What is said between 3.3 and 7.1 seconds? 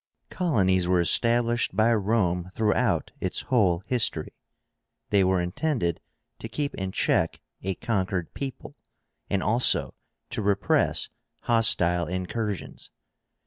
whole history. They were intended to keep in